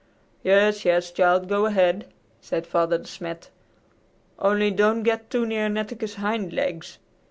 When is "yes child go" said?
0.83-1.67